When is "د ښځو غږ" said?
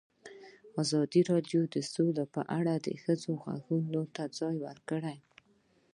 2.87-3.63